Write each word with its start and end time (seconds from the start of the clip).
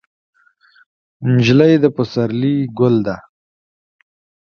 نجلۍ 1.33 1.73
د 1.83 1.85
پسرلي 1.95 2.55
ګل 2.77 2.95
ده. 3.05 3.15